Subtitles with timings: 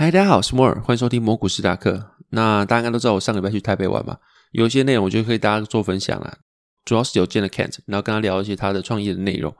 [0.00, 2.12] 嗨，大家好，我是摩尔，欢迎收听蘑菇史达克。
[2.30, 4.16] 那大家应该都知道，我上礼拜去台北玩嘛，
[4.52, 6.38] 有一些内容我觉得可以大家做分享啦。
[6.86, 9.54] 主要是有见了 Kent，然后跟他聊一些他的创业的内容。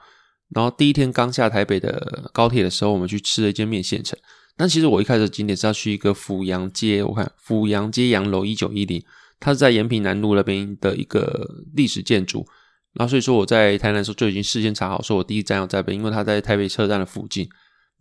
[0.54, 4.18] 然后第一天刚下台北的高铁的时候，我们去吃了一间面线城。
[4.56, 9.04] 但其实我一开始景点是要去一个阜阳街，我看阜阳街洋楼一九一零，
[9.38, 12.46] 它是在延平南路那边的一个历史建筑。
[12.94, 17.46] 然后所以说我在台南的时候就已经事先查好，说我第一站要在北，因为他在台北车站的附近。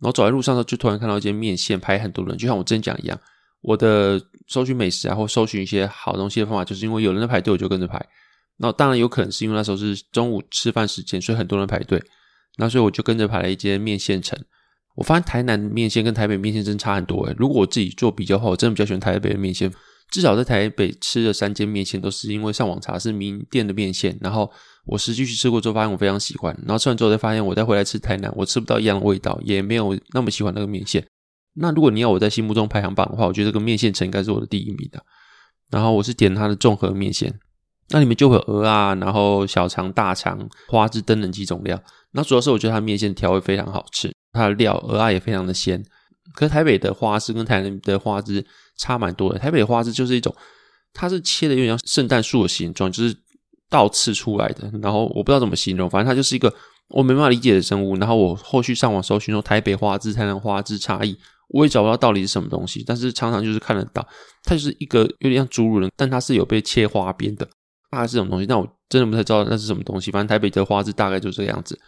[0.00, 3.20] 然后走在路上的时候，就突然看到一间面线排很多人，就像我之前讲一样，
[3.60, 7.96] 我的搜寻美食啊，或搜寻一些好东西的方法，就是因为有人在排队，我就跟着排。
[8.56, 12.02] 然后当然有可能是因为那时候是中午吃饭时间，所以很多人排队。
[12.56, 14.38] 那所以我就跟着排了一间面线城。
[14.96, 17.34] 我发现台南面线跟台北面线真差很多诶。
[17.38, 19.72] 如果我自己做比较的话，我真的比较喜欢台北的面线。
[20.10, 24.50] 至少在台北吃的三间面线，都是因为上网查是名店的面线，然后。
[24.86, 26.56] 我实际去吃过之后，发现我非常喜欢。
[26.66, 31.06] 然后吃完之后，再发现我再回来吃台南，我吃不到一样的味道，也没有那么喜欢那个面线。
[31.54, 35.00] 那如果你要我在心目中排行榜的话，我觉得这个面线城应该是我的第一名的。
[35.70, 37.32] 然后我是点它的综合面线，
[37.90, 41.80] 那里面就会有鹅啊，然后小肠、大肠、花枝等等几种料。
[42.12, 45.80] 那主要是我觉得它面线调味非常好吃，它的料鹅啊也非常的鲜。
[46.34, 48.44] 可是台北的花枝跟台南的花枝
[48.80, 49.38] 差蛮多的。
[49.38, 50.34] 台北的花枝就是一种，
[50.92, 53.14] 它是切的有点像圣诞树的形状，就是。
[53.72, 56.52] 倒刺出来的，然后我不知道怎么形容，反正它就是一个
[56.88, 57.94] 我没办法理解的生物。
[57.98, 61.16] 然后我后续上网搜寻说台北花枝、台南花枝差异，
[61.50, 62.82] 我也找不到到底是什么东西。
[62.84, 64.04] 但是常常就是看得到，
[64.42, 67.48] 它就是一个有点像侏儒人，但它是有被切花边的，
[67.92, 68.46] 大概是这种东西。
[68.48, 70.10] 但我真的不太知道那是什么东西。
[70.10, 71.78] 反正台北的花枝大概就这个样子。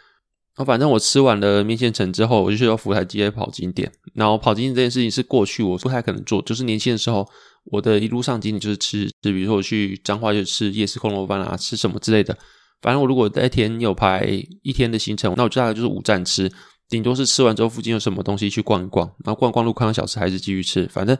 [0.55, 3.91] 然后反正我吃完了面线城之后，我就去到福台街跑景点。
[4.15, 7.27] 然后跑景点这件事情是过去我不太可能做，就是年轻的时候。
[7.67, 12.37] 我的一路上景点就是吃，就比如说我去彰化就吃夜市空楼饭啊，吃什么之类的。
[12.81, 14.27] 反正我如果那天有排
[14.63, 16.51] 一天的行程，那我就大概就是五站吃，
[16.89, 20.89] 顶多是吃完之后附近有什么东西去逛一逛，然后逛逛路看看小吃还是继续吃。
[20.89, 21.17] 反正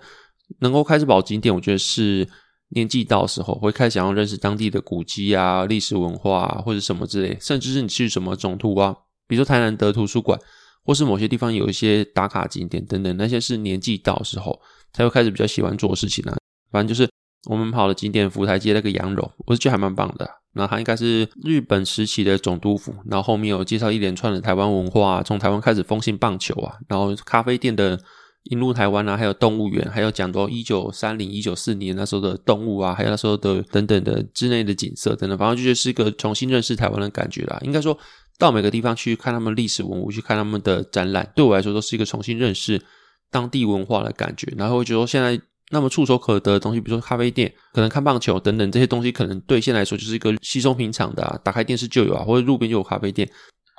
[0.59, 2.29] 能够开始跑景点，我觉得是
[2.71, 8.97] 年纪到时候会开始想要认识当地的古迹啊、历史文化或者什么之类，甚至是你去什么总图啊，
[9.33, 10.39] 比如说台南的图书馆，
[10.85, 14.61] 或是某些地方有一些打卡景点等等，那些是年纪到时候。
[14.93, 16.37] 他又开始比较喜欢做事情呢。
[16.71, 17.11] 反正就是
[17.49, 20.29] 我们跑了景点福台街那个羊肉，我是觉得还蛮棒的。
[20.53, 27.99] 那它应该是日本时期的总督府，然后后面有介绍一连串的台湾文化，从台湾开始风行棒球啊，然后咖啡店的
[28.45, 37.59] 引入台湾啊，还有动物园，还有讲到一九三零、一九四年那时候的动物啊，还有那时候的等等的之内的景色等等，反正就觉得是一个重新认识台湾的感觉啦。
[37.63, 37.97] 应该说
[38.39, 42.83] 到每个地方去看他们历史文物，去看他们的展览，对我来说都是一个重新认识。
[43.31, 51.41] 当地文化的感觉，然后会觉得现在那么触手可得的东西，比如说咖啡店，可能看棒球等等这些东西，可能对现在来说就是一个稀松平常的啊。
[51.43, 53.27] 打开电视就有啊，或者路边就有咖啡店。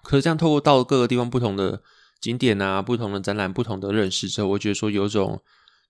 [0.03, 1.79] 可是这样透过到各个地方不同的
[2.23, 5.41] 景点啊、不同的展览、不同的认识之后，我觉得说有种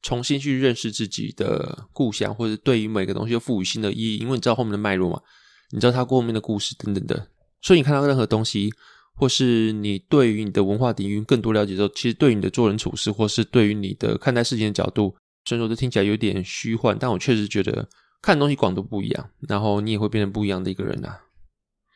[0.02, 4.18] 重新去认识自己的故乡，或者对于每个东西又赋予新的意义。
[4.18, 5.22] 因为你知道后面的脉络嘛，
[5.70, 7.28] 你知道它后面的故事等等的，
[7.62, 8.74] 所以你看到任何东西。
[9.16, 17.88] 或是你对于你的文化底蕴更多了解之后，其实对于你的做人处事，或是对于你的看待事情的角度，虽然说这听起来有点虚幻，但我确实觉得
[18.24, 21.10] 看东西广度不一样，然后你也会变成不一样的一个人呐。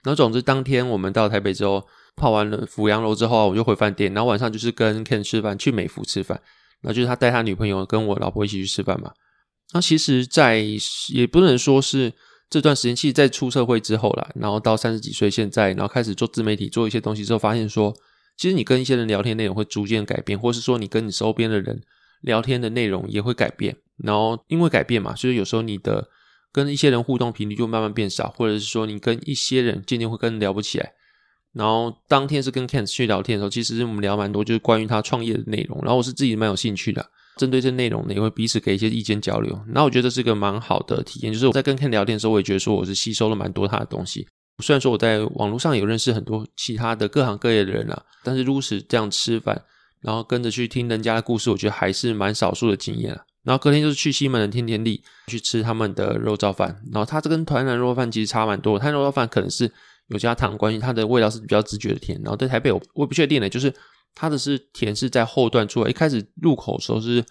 [0.03, 1.87] 然后总之，当天我们到台北之后，
[2.17, 6.41] 泡完了阜阳楼之后，我就回饭店，然后晚上就是跟 Ken 吃饭，去美孚吃饭，
[6.81, 9.13] 那就是他带他女朋友跟我老婆一起去吃饭嘛。
[9.71, 10.61] 那其实，在
[11.13, 12.11] 也不能说是。
[12.49, 17.93] 这段时间，其实在出社会之后啦，然后到三十几岁，现在然后开始做自媒体，做一些东西之后，发现说，
[18.37, 21.81] 其实你跟一些人聊天内容会逐渐改变，或是说你跟你周边的人
[22.21, 23.75] 聊天的内容也会改变。
[23.97, 26.07] 然后因为改变嘛，所以有时候你的
[26.53, 30.93] 跟一些人互动频率就慢慢变少，或者是说你跟一些人渐渐会跟聊不起来。
[31.57, 35.79] 然后当天是跟 Ken 去聊天的时候，其实我们聊蛮多，就是关于他创业的内容。
[35.81, 37.03] 然后我是自己蛮有兴趣的。
[37.37, 39.59] 针对这内容呢，也会彼此给一些意见交流。
[39.67, 44.27] 那我觉得是个蛮好的体验，就是我在跟 Ken 聊天的时候，我也觉得说我是吸收了蛮多他的东西。
[44.63, 49.59] 虽然说我在网络上有认识很多其他的各行各业的人啊，但是如此这样吃饭，
[50.01, 53.21] 然后跟着去听人家的故事，我觉得还是蛮少数的经验啊。
[53.43, 58.79] 然后隔天就是去西门的天天利去吃他们的肉燥饭，然后它这跟台南肉饭其实差蛮多。
[58.79, 59.71] 他肉燥饭可能是
[60.09, 62.19] 有加糖关系，它的味道是比较直觉的甜。
[62.23, 63.73] 然后在台北我我不确定的，就是。
[64.19, 67.23] 它的是甜是在后段出来，一开始入口时候是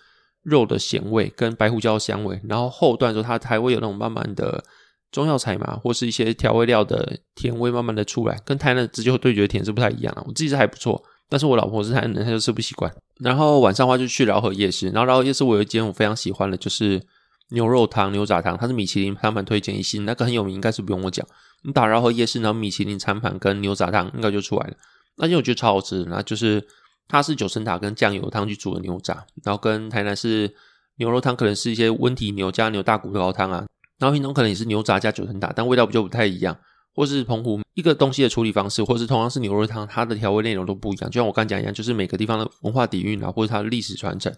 [0.44, 4.62] 肉的咸味跟白胡椒香味，然后后段的时候它还会有那种慢慢的
[5.10, 10.22] 中药材嘛，或是一些调味料的甜味慢慢的出来，跟台南直接对决甜是不太一样的。
[10.28, 12.94] 我自己是还不错，但是我老婆是台南人，她就吃不习惯。
[13.18, 17.02] 然后晚上的话就去饶河夜市，然后饶河夜市我有一间我非常喜欢的，就是
[17.50, 21.26] 牛肉汤、牛杂汤，它是米其林餐盘推荐一星，那个很有名，应该是不用我讲。
[21.62, 24.74] 你打饶河夜市，然后米其林餐盘跟牛杂汤应该就出来了。
[25.16, 26.64] 那因为我觉得超好吃，那就是
[27.08, 30.54] 它是九层塔跟酱油汤去煮的牛杂，然后跟台南是
[30.96, 33.66] 牛肉汤，可能是一些温体牛加牛大骨高汤啊，
[33.98, 36.56] 然后品种可能也是牛杂加九层塔，但味道不就不太一样。
[36.94, 41.10] 或是澎湖一个东西的处理方式，或是同样是牛肉汤，它的调味内容都不一样。
[41.10, 44.32] 就像我刚讲一样，就是每个地方的文化底蕴啊，或者它的历史传承，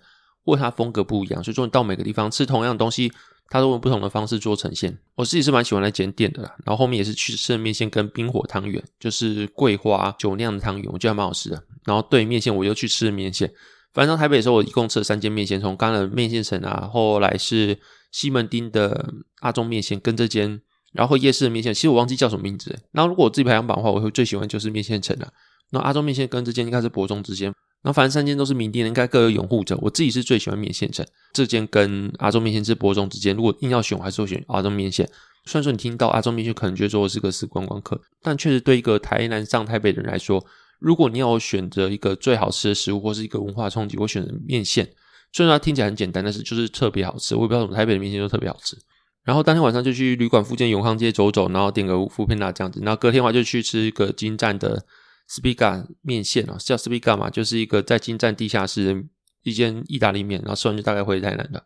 [0.45, 3.13] 或它风格不一样，所以说你到每个地方吃同样的东西，
[3.49, 4.99] 它都用不同的方式做呈现。
[5.15, 6.55] 我自己是蛮喜欢那间店的啦。
[6.65, 11.63] 然后后面也是去吃面线跟冰火汤圆，就是桂花酒酿的汤圆，我觉得还蛮好吃的。
[11.85, 13.51] 然后对面线我又去吃了面线。
[13.95, 17.79] 反正台北的时候，我一共吃了三间面线，从刚的面线城啊，后来是
[18.13, 20.61] 西门町的阿中面线，跟这间。
[20.93, 22.75] 然后夜市的面线，其实我忘记叫什么名字。
[22.93, 25.29] 然后如果我自己排行榜的话，我会最喜欢就是面线城了。
[25.71, 27.53] 那阿中面线跟这间应该是伯中之间。
[27.83, 29.79] 那反正三间都是名店，应该各有拥护者。
[29.81, 33.35] 我自己是最喜欢面线城这间跟阿中面线是伯中之间。
[33.37, 35.09] 如果硬要选，我还是会选阿中面线。
[35.45, 40.45] 虽然说你听到阿中面线，可能觉得说我是个死观光客，但确实对一个台南上台北的人来说，
[40.81, 44.89] 如果你要我选择一个最好吃的食物或是一个文化冲击，我选择面线。
[45.33, 47.35] 虽然它听起来很简单，但是就是特别好吃。
[47.35, 48.77] 我也不知道怎么台北的面线就特别好吃。
[49.25, 52.81] 然后当天晚上就去旅馆附近永康街走走，然后点个福片辣这样子。
[52.83, 54.83] 然后隔天的话就去吃一个精湛的
[55.29, 59.05] Spiga 面线哦，叫 Spiga 嘛，就是一个在金站地下室
[59.43, 60.41] 一间意大利面。
[60.41, 61.63] 然后吃完就大概回台南了。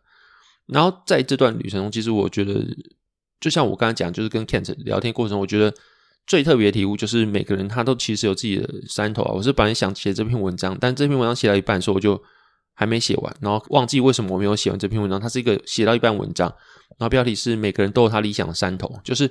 [0.65, 2.65] 然后在这段旅程中，其实我觉得，
[3.39, 5.73] 就像我刚才讲，就是跟 Kent 聊天过程，我觉得
[6.27, 9.33] 最特别的体悟就是每个人他都其实有自己的山头啊。
[9.33, 12.21] 我是本来想写这篇文章，但这篇文章写到一半的时候，我就
[12.73, 15.19] 还没写完，然后忘记为什么我没有写完这篇文章。
[15.19, 16.53] 它是一个写到一半文章。
[16.97, 19.29] 然后标题是每个人都有他理想的山头，就是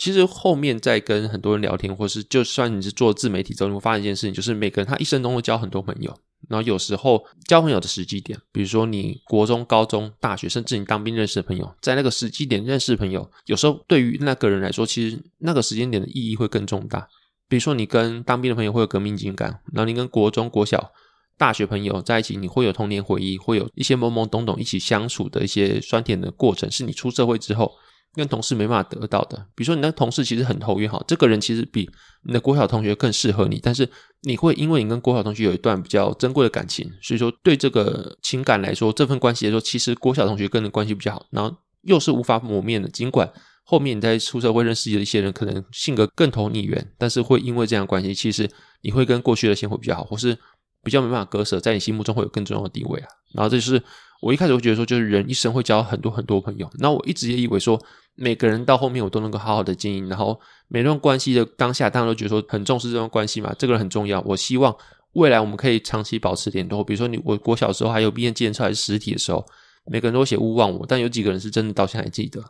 [0.00, 6.18] 其实后面在跟很多人聊天，或是就算你是做自媒体之后，你会发现一件事情，就是每个人他一生中会交很多朋友。
[6.48, 17.06] 然后有时候交朋友的时机点，比如说你国中、高中、大学，甚至你当兵认识的朋友，在那个时机点认识朋友，有时候对于那个人来说，其实那个时间点的意义会更重大。
[17.46, 20.92] 比如说你跟当兵的朋友会有革命情感，然后你跟国中、国小。
[21.36, 27.72] 大学朋友在一起，你会有童年回忆，会有一些懵懵懂懂一起相处的一些酸甜的过程，是你出社会之后
[28.14, 29.36] 跟同事没办法得到的。
[29.54, 31.88] 比如说，你那同事其实很投缘，好，这个人其实比
[32.24, 33.88] 你的国小同学更适合你，但是
[34.22, 42.88] 你会因为你跟国小同学有一段比较珍贵的感情，所以说对这个情感来说，这份关系来说，其实国小同学跟你关系比较好，然后又是无法磨灭的。
[42.88, 43.30] 尽管
[43.64, 48.50] 后面你在出社会认识的一些人，可能性格更投你缘，但是会因为这样关系，其实
[48.82, 50.36] 你会跟过去的线会比较好，或是。
[50.82, 53.08] 比较没办法割舍，在你心目中会有更重要的地位啊。
[53.34, 53.82] 然后这就是
[54.20, 56.70] 我一开始会觉得说，就是人一生会交很多很多朋友。
[56.78, 57.80] 那我一直也以为说，
[58.14, 60.08] 每个人到后面我都能够好好的经营。
[60.08, 60.38] 然后
[60.68, 64.20] 每段关系的当下，大家都觉得说很重视这段关系嘛，这个人很重要。
[64.22, 64.74] 我希望
[65.12, 66.84] 未来我们可以长期保持联络。
[66.84, 69.44] 比如说你我我小时候还有毕业纪念册还是实体的时候，
[69.90, 72.42] 每个人都写勿忘我，但有几个人是真的到现在还记得？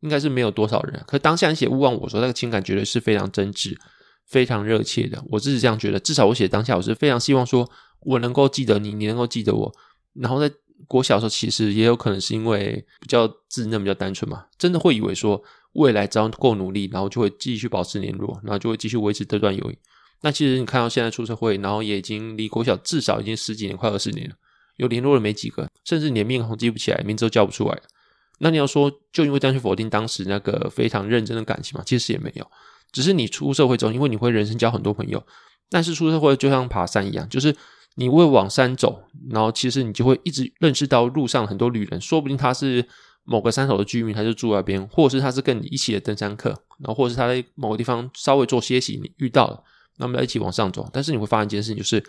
[0.00, 1.02] 应该是没有多少人。
[1.06, 3.76] 可当下你写勿忘我说那个情感绝对是非常真挚。
[4.28, 5.98] 非常热切的，我自己这样觉得。
[5.98, 7.68] 至少我写当下，我是非常希望说，
[8.00, 9.70] 我能够记得你，你能够记得我。
[10.14, 10.50] 然后在
[10.88, 19.78] 国小的时候，其实也有可能是因为比较稚嫩、比较单纯嘛，真的会以为说，未来只要够努力，然后就会继续保持联络，然后就会继续维持这段友谊。
[20.22, 24.34] 那其实你看到现在出社会，然后也已经离国小至少已经十几年，快二十年了，
[24.76, 27.78] 有联络的没几个，甚至连面孔记不起来，名字都叫不出来。
[28.38, 31.84] 那你要说，就因为这样去否定当时那个非常认真的感情嘛？
[31.86, 32.46] 其实也没有。
[32.92, 35.24] 只是你出社会之后，因为你会人生交很多朋友，
[35.70, 37.54] 但是出社会就像爬山一样，就是
[37.96, 42.86] 你会往山走，然后其实你就会一直认识到路上很多旅人，说不定他是
[43.24, 49.62] 某个山头的居民，他就住那边，或者是他是跟你一起的登山客，然后或者是他在某个地方稍微做歇息，你遇到了，
[49.98, 50.88] 那么一起往上走。
[50.92, 52.02] 但是你会发现一件事情，就是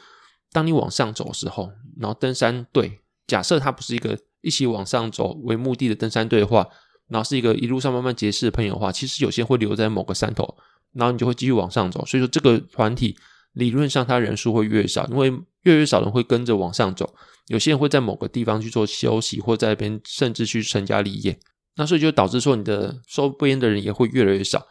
[0.51, 6.67] 当你往上走的时候，然后登山队假设他不是一个一起往上走为目的的登山队的话，
[7.09, 10.55] 然后是一个一路上慢慢结识的朋友的话，其实有些会留在某个山头。
[10.93, 13.17] 然后你就会继续往上走，所以说这个团体
[13.53, 15.31] 理论上它人数会越少，因为
[15.63, 17.13] 越越少人会跟着往上走。
[17.47, 21.37] 有些人会在某个地方去做休息，或在那边甚至去成家立业。
[21.75, 24.65] 那所以就导致说你的收边的人也会越来越少。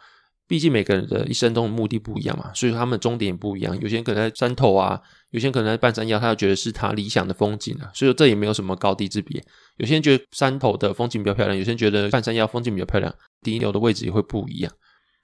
[0.45, 3.73] 毕竟每个人的一生中的目的不一样嘛，所以他们终点不一样。
[3.79, 4.99] 有些人可能在山头啊，
[5.31, 7.89] 有些人可能在半山腰，他就觉得是他理想的风景啊。
[7.93, 9.41] 所以说这也没有什么高低之别。
[9.77, 14.71] 有些人觉得山头的风景比较漂亮，有些人觉得半山腰风景比较漂亮，顶流的位置也会不一样。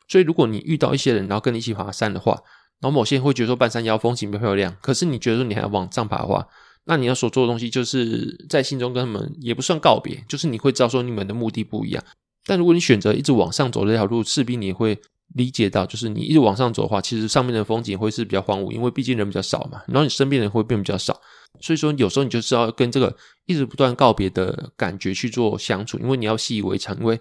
[0.08, 2.42] 所以，如果你遇到一些人，然后跟你一起爬山的话，
[2.82, 6.48] 然后某些人会觉得说半山腰风景不漂亮，可是你觉得说你还要往上爬的话，
[6.86, 12.04] 那你要所做的东西就是在心中跟他们也不算告别，就是你会知道说你们的目的不一样。
[12.46, 14.98] 但如果你选择一直往上走这条路，势必你会
[15.36, 21.20] 理解到，就是你一直往上走的话，其实上面的风景会是比较荒芜，因为毕竟人比较少嘛，然后你身边人会变比较少，
[21.60, 27.20] 所以说有时候你就是要跟这个一直不断告别的感觉去做相处，因为你要习以为常，因为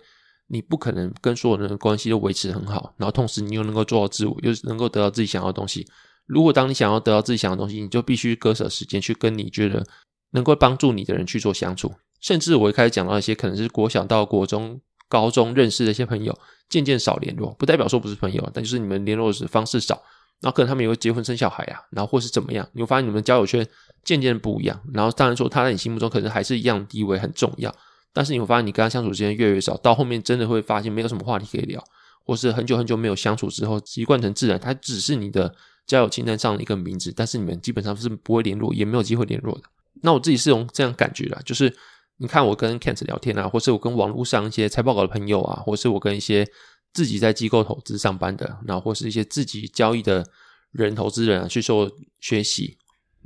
[0.49, 5.87] 你不可能跟所有人的关系都维持很好，然后同时你又能够做到自我，又能够得到自己想要的东西。
[6.27, 9.87] 如果当你想要得到自己想要的东西，你就必须割舍时间去跟你觉得
[10.33, 14.81] 能够帮助你的人去做相处，甚至我一开始讲到一些可能是国小到国中。
[15.11, 16.39] 高中认识的一些朋友，
[16.69, 19.95] 渐渐少联络，不代表说不是朋友，但就是你们联络的方式少，
[20.43, 23.67] 然后可能他们也会结婚生小孩啊，然后或是怎么样，你会发现你们交友圈
[24.05, 24.79] 渐渐不一样。
[24.93, 27.75] 然后当然说他在你心目中可能还是一样地位很重要，
[28.13, 31.83] 但是你会发现你跟他相处时间越来越少，到后面真的会发现没有什么话题可以聊，
[32.25, 35.55] 或是很久很久没有相处之后习惯成自然，他只是你的
[35.87, 39.63] 交友清单上的一个名字，但是你们基本上是不会联络，也没有机会联络的。
[40.03, 41.75] 那我自己是用这样感觉的，就是。
[42.21, 46.45] 你看我跟 Kent 聊天啊，或是我跟网络上一些财报稿的朋友啊，或是我跟一些
[46.93, 50.27] 自己在机构投资上班的，然后或是一些自己交易的
[50.73, 51.89] 人、投资人啊，去做
[52.19, 52.77] 学习，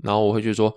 [0.02, 0.76] 然后我会觉得说，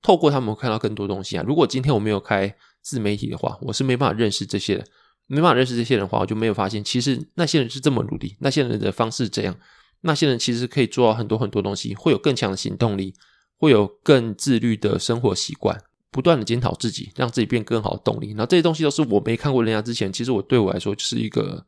[0.00, 1.44] 透过他们看到更多东西啊。
[1.44, 2.54] 如果今天我没有开
[2.86, 4.86] 自媒体的话，我是没办法认识这些人，
[5.26, 9.58] 没办法认识这些人的话，我就没有发现其实那些人是这么努力，那些人的方式这样，
[10.02, 13.12] 那些人其实可以做到很多很多东西，会有更强的行动力，
[13.56, 15.76] 会有更自律的生活习惯。
[16.12, 18.28] 不断的检讨自己，让自己变更好的动力。
[18.28, 21.66] 然后这些东西都是我没看过人家之前，其实我对我来说就是一个，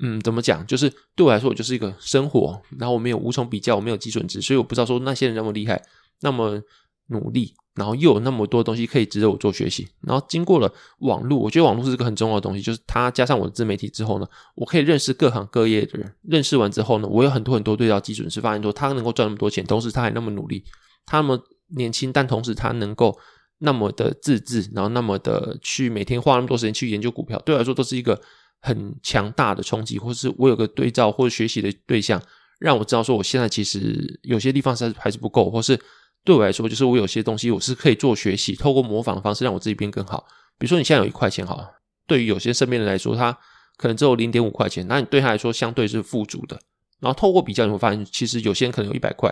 [0.00, 0.66] 嗯，怎么讲？
[0.66, 2.62] 就是对我来说，我就是一个生活。
[2.78, 5.82] 然后我没有无从比较，我没有基准值，所以我不知道说那些人那么厉害，
[6.20, 6.62] 那么
[7.08, 9.88] 努力，然后又有那么多东西可以值得我做学习。
[10.02, 16.12] 然后经过了网络，我觉得网络是一个很重要的东西，就是它加上我的自媒体之后呢，我可以认识各行各业的人。
[16.22, 20.64] 认识完之后呢，我有很多很多对照基准，是发现说他能够赚那么多钱，同时他还那么努力，
[21.06, 21.40] 他那么
[21.76, 23.18] 年轻，但同时他能够。
[23.62, 28.18] 那么的自制，然后那么的去每天花那么多时间去研究股票，对我来说都是一个
[28.62, 32.18] 很强大的冲击，或是我有个对照或者学习的对象，
[32.58, 35.78] 让我知道说我现在其实有些地方是还是不够，或是
[36.24, 40.26] 对我来说，就是我有些东西我是可以做学习，透过模仿的方式让我自己变更好。
[40.58, 41.66] 比如说你现在有一块钱，好，
[42.06, 43.36] 对于有些身边人来说，他
[43.76, 46.60] 可能只有零点五块钱，那你对他来说相对是富足的。
[47.00, 49.30] 然后透过比较，你会发现其实有些人可能有一百块，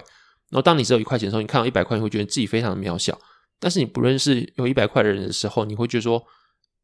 [0.50, 3.18] 然后当你只有一块钱的时候，你看到一百块，你会觉得自己非常的渺小。
[3.60, 6.24] 但是你不认识有一百块的人的时候，你会觉得说，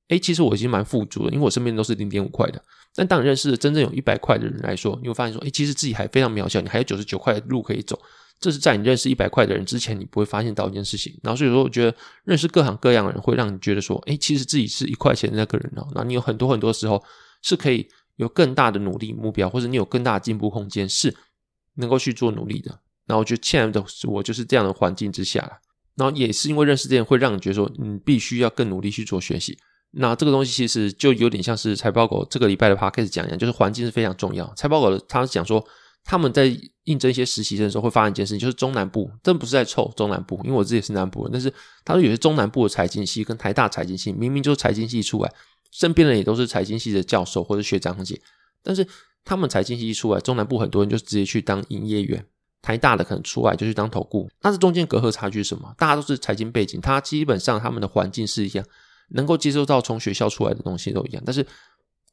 [0.08, 2.62] 哎，其实我已经蛮富足了，因为我身边都是零点五块的。
[2.94, 7.99] 但当你认识真正有一百块的人来说，你会发现说，哎，其实自己还非常渺小，你还有九十九块的路可以走。
[8.41, 11.19] 这是在你认识一百块的人之前，你不会发现到一件事情。
[11.23, 15.87] 然后所以说，我觉得认识各行各样的人，会让你觉得说，哎，其实自己是一块钱的那个人哦。
[15.95, 17.03] 那你有很多很多时候
[17.43, 21.14] 是可以有更大的努力目标，或者你有更大的进步空间，是
[21.76, 22.81] 能够去做努力的。
[23.07, 25.61] 那我觉得现在的我就是这样的环境之下。
[25.97, 29.57] 然后也是因为认识这些，会让你觉得说，你必须要更努力去做学习。
[29.93, 34.53] 那这个东西其实就有点像是财报狗这个礼拜的 p 开始讲一样，就是环境是非常重要。
[34.57, 35.64] 财报狗他讲说，
[36.04, 41.52] 他们在应征一些实习生的时候，会发现一件事情，就是中南部，真不是在臭中南部，因为我自己是南部人，但是
[41.84, 45.32] 他说有些中南部的财经系跟台大财经系，明明就是财经系出来，
[45.73, 48.20] 身边人也都是财经系的教授或者学长姐，
[48.62, 48.87] 但是
[49.25, 52.25] 他们财经系出来，中南部很多人就直接去当营业员。
[52.62, 55.75] 台大的可能出来就去当投顾，但是中间隔阂差距是什么？
[55.76, 58.64] 大家都是财经背景，他基本上他们的环境是一样，
[59.11, 61.23] 能够接受到从学校出来的东西都一样。
[61.26, 61.46] 但是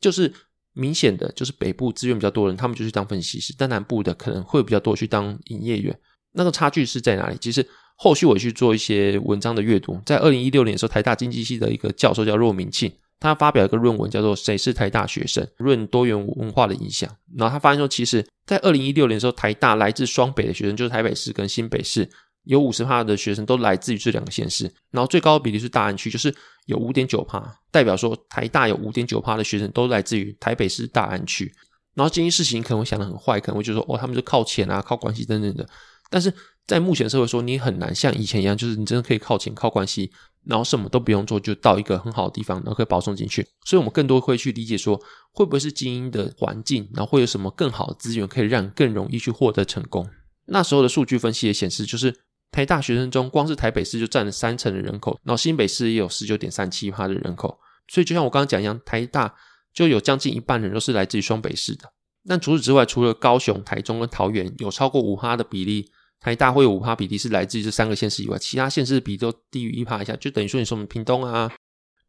[0.01, 0.33] 就是
[0.73, 5.97] 明显的就是北部资源比较多人，他们就去当分析师；但南部的可能会比较多去当营业员。
[6.33, 7.37] 那个差距是在哪里？
[7.41, 12.91] 其实后续我去做一些文章的阅读，在二零一六年的时候，台大经济系的一个教授叫骆明庆。
[13.19, 15.47] 他发表一个论文，叫做《谁是台大学生？
[15.57, 17.07] 论多元文化的影响》。
[17.37, 22.09] 然后他发现说，其实，在二零一六年的时候，台大来自双北的学生，就是台北市跟新北市，
[22.43, 24.71] 有五十趴的学生都来自于这两个县市。
[24.89, 26.33] 然后最高的比例是大安区，就是
[26.65, 31.53] 有五点九趴，代表说台大有五点九趴的学生都来自于台北市大安区。
[31.93, 35.67] 然后这件事情可能会想得很坏，可能会就说哦，他们是靠钱啊、靠关系等等的。
[36.09, 36.33] 但是
[36.65, 40.11] 在目前社会说，你很难像以前一样，就是你真的可以靠钱、靠关系。
[40.43, 43.45] 然后什么都不用做，就到一个很好的地方，然后可以保送进去。
[43.63, 44.99] 所以，我们更多会去理解说，
[45.33, 50.09] 会不会是精英的环境，然后会有什么更好的资源，可以让更容易去获得成功。
[50.47, 52.11] 那时候的数据分析也显示，就是
[52.51, 57.59] 台大学生中，光是台北市就占了三成的人口，然后新北市也有十九点三七趴的人口。
[57.87, 59.33] 所以，就像我刚刚讲一样，台大
[59.73, 61.91] 就有将近一半人都是来自于双北市的。
[62.27, 65.91] 但除此之外，除了高雄、台中跟桃园有超过五趴的比例。
[66.23, 71.51] 台大会有五趴比例是来自于这三个县市以外，其他县市的比都低于一趴以下，就等于说你说我们屏东啊，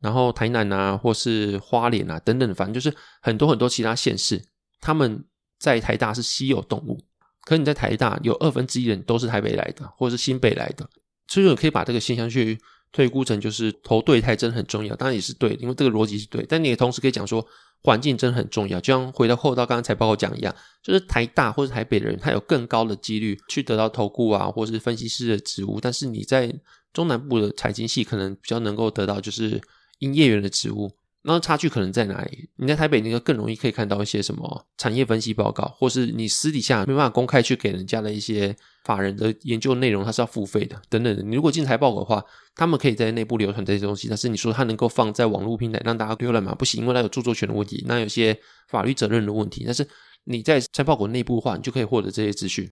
[0.00, 4.44] 然后台南啊，或是花莲啊等等，反正就是很多很多其他县市，
[4.82, 5.25] 他们
[5.58, 7.02] 在台大是稀有动物，
[7.44, 10.88] 可你在台大有二分之一人都是台北来的，或者是新北来的，
[11.26, 12.58] 所以你可以把这个现象去
[12.92, 17.44] 推估成就是投对台真的很重要，当然也是对，因为这个逻辑是对，但你也同时可以讲说
[17.82, 26.54] 环境真的很重要，就像回到后到刚刚财报讲一样，就是台大或者台北的人，他有更高的几率去得到投顾啊，或是分析师的职务，但是你在
[26.92, 29.61] 中南部的财经系可能比较能够得到就是
[29.99, 30.92] 营业员的职务。
[31.25, 32.49] 那差距可能在哪里？
[32.57, 41.23] 你在台北那个更容易可以看到一些什么产业分析报告，或是你私底下没办法公开去给人家的一些法人的研究内容，它是要付费的等等的。
[41.23, 42.25] 你如果进财报的话，
[42.57, 46.55] 他们可以在内部流传这些东西，但是你说它能够放在网络平台让大家浏览吗？
[46.57, 48.37] 不行，因为它有著作权的问题，那有些
[48.69, 49.62] 法律责任的问题。
[49.64, 49.87] 但是
[50.25, 52.69] 你在财报股内部的话，你就可以获得这些资讯。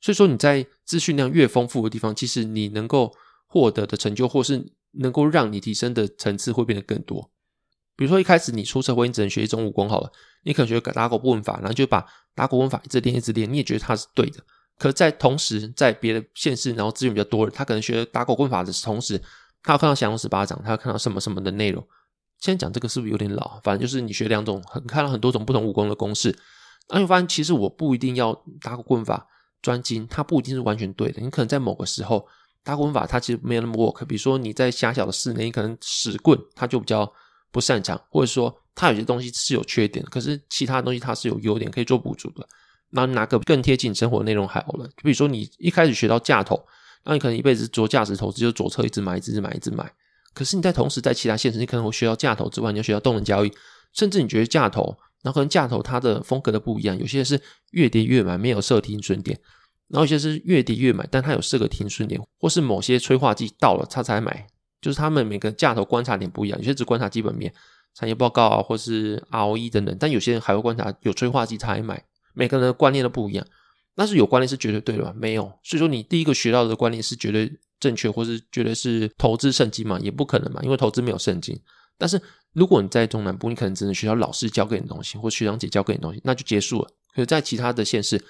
[0.00, 3.12] 所以说你在资讯量越丰富的地方，其实你能够
[3.46, 4.66] 获得的成就，或是
[4.98, 7.30] 能够让你提升的层次会变得更多。
[7.96, 10.12] 比如说一开始你出社会，你只能学一种武功好了，
[10.44, 14.38] 你可能学打狗棍法，然后就把打狗文法一直练一直练，你也觉得它是对的。
[14.78, 19.18] 可在同时，在别的县市，然后资源比较多，他可能学打狗棍法的同时，
[19.62, 21.82] 他要看到降龙十八掌，他要看到什么什么的内容。
[22.38, 23.58] 现在讲这个是不是有点老？
[23.64, 26.36] 反正就是你学两种，很看到很多种不同武功的公式，
[26.90, 29.26] 那你发现其实我不一定要打狗棍法
[29.62, 31.22] 专精，它不一定是完全对的。
[31.22, 32.28] 你可能在某个时候
[32.62, 34.04] 打狗棍法它其实没有那么 work。
[34.04, 37.10] 比如说你在狭小的室内，你可能使棍它就比较。
[37.50, 42.46] 不擅长，或者说它有些东西是有缺点，可是其他东西它是有优点可以做补足的。
[42.90, 44.86] 那哪个更贴近生活内容好了？
[44.88, 46.64] 就比如说你一开始学到架头，
[47.04, 49.90] 那你可能一辈子做价值投资，就左侧一直买，一直买，一直买。
[50.32, 53.52] 可是你在同时在其他现实，你可能会学到架头之外，你要学到动能交易，
[53.92, 59.38] 甚至你觉得架头，然后可能架头它的风格的不一样，有些是越跌越买，没有设停损点，
[59.88, 64.46] 然后有些是越跌越买，但它有设个停损点，或是某些催化剂到了它才买。
[64.80, 67.52] 就是他们每个价头观察点不一样，有些只观察基本面、
[67.94, 72.04] 产业报告啊，或是 ROE 等等，但有些人还会观察有催化剂才买。
[72.34, 73.46] 每个人的观念都不一样，
[73.94, 75.14] 但是有观念是绝对对的吗？
[75.16, 75.44] 没有。
[75.62, 79.98] 所以说，你第一个学到的观念是绝对正确，或是绝对是投资圣经嘛？
[80.00, 81.58] 也不可能嘛，因为投资没有圣经。
[81.96, 82.20] 但是
[82.52, 86.88] 如果你在中南部，你可能只能学到老师教给你的东西，或学长姐教给你的东西，那就结束了。
[87.14, 88.22] 可是，在其他的县市，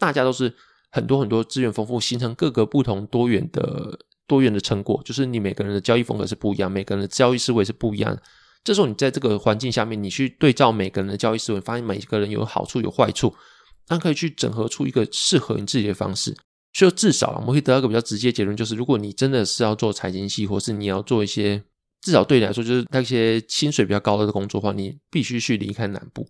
[0.00, 0.52] 大家都是
[0.90, 3.96] 很多很多资源丰富，形成各个不同多元的。
[4.26, 8.16] 多元的成果，就是你每个人的交易风格是不一样，每个人的交易思维是不一样。
[8.64, 13.34] 这时候你在这个环境下面，你去对照每个人的交易思维，发现每一个人有好处有坏处，
[13.88, 16.32] 那可以去整合出一个适合你自己的方式。
[16.72, 21.60] 所以至少我们会得到一个比较直接结论，就是如果你真的是要做财经系，或是你要做一些
[22.00, 26.24] 至少对你来说就是那些薪水比较高的工作的话，你必须去离开南部，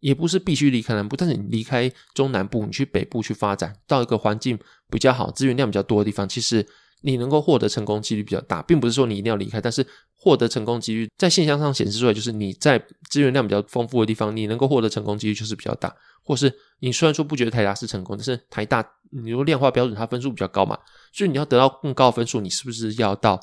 [0.00, 4.58] 也不是必须离开南部，但是你离开中南部，你去北部去发展，到一个环境
[4.90, 6.66] 比较好、资源量比较多的地方，其实。
[7.06, 9.86] 你能够获得成功几率比较大，并不是说你一定要离开，但是
[10.16, 15.94] 获得成功几率在现象上显示出来，就是你在资源量比较丰富的地方，你能够获得成功几率就是比较大。
[16.22, 20.78] 或是你虽然说不觉得台大是成功，但是台大你说量化标准它分数比较高嘛，
[21.12, 23.38] 所以你要得到更高的分数，你是不是要到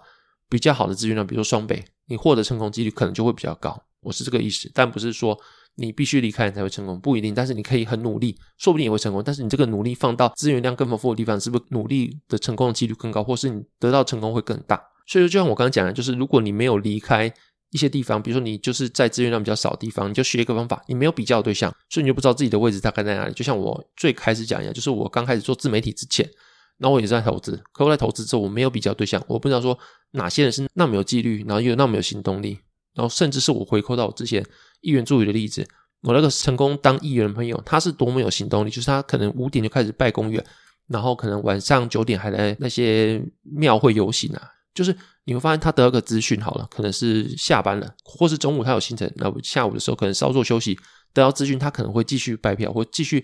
[0.50, 3.80] 比较好的资源量，比如说双倍，你获得成功几率可能就会比较高。
[4.02, 5.39] 我是这个意思，但不是说。
[5.75, 7.34] 你必须离开你才会成功，不一定。
[7.34, 9.23] 但是你可以很努力，说不定也会成功。
[9.23, 14.81] 但是你这个努力放到资源量更丰富的地方，是不是努力的成功的几率更高，或是你得到成功会更大？
[15.07, 17.34] 所以说，就像我刚刚讲的，就是如果你没有离开
[17.71, 23.34] 一些地方，比如说你就是在资源量比较少的地方，你就学一个方法，你没有比较对象，所以你就不知道自己的位置大概在哪里。
[23.34, 26.29] 就像我最开始讲一样，就是我刚开始做自媒体之前，
[26.77, 29.77] 那我也在投资，可我在投资之后，我没有比较对象，我不知道说
[30.12, 32.60] 哪些人是那么有纪律，然后又那么有行动力，
[32.93, 34.45] 然后甚至是我回扣到我之前。
[34.81, 35.65] 议员助理的例子，
[36.01, 40.43] 我那个成功当议员的朋友，他是多么有行动力，就是他可能五点就开始拜公园，
[40.87, 44.41] 然后可能晚上九点还在那些庙会游行啊。
[44.73, 50.73] 就是你会发现他得到个资讯好了，可能是下班了，或是中午他有行程，那下午的时候可能稍作休息，
[51.13, 53.21] 得到资讯他可能会继续拜票或继续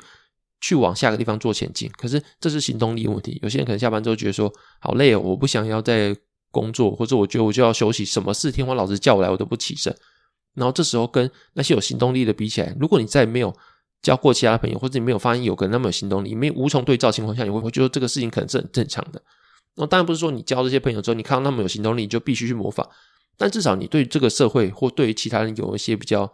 [0.59, 1.89] 去往下个地方做前进。
[1.97, 6.13] 可是这是行动力问题，有些人可能下班之后觉得说好累哦，我不想要再
[6.51, 9.95] 工作，或者我觉得我就要休息，什么事天荒老师叫我来我都不起身。
[10.57, 13.55] 然后这时候跟那些有行动力的比起来，如果你再没有
[14.01, 19.21] 交过其他朋友，或者你没有发现有个人那么有行动力，没无从对照情况下，你会会觉得这个事情可能是很正常的。
[19.75, 22.87] 那当然不是说你交这些朋友之后，你看到那么有行动力，你就必须去模仿。
[23.37, 26.31] 但至少你对这个社会或对于其他人有一些比较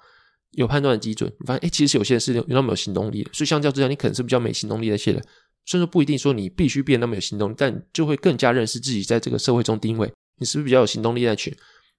[0.52, 1.30] 有判断的基准。
[1.40, 5.22] 你发现，哎，其实有些人是有那么有行动力，所以相较之下，你可能是比较没行动力的一些人。
[5.66, 10.10] 所以说不一定说你必须变那么有行动力，但就会更加认识自己在这个社会中定位。
[10.40, 11.54] 你是不是比较有行动力那群？